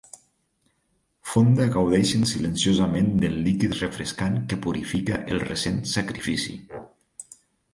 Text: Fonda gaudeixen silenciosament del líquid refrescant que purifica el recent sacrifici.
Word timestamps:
Fonda 1.33 1.67
gaudeixen 1.75 2.25
silenciosament 2.31 3.11
del 3.25 3.37
líquid 3.49 3.77
refrescant 3.83 4.41
que 4.49 4.59
purifica 4.65 5.21
el 5.35 5.43
recent 5.45 5.79
sacrifici. 5.93 6.57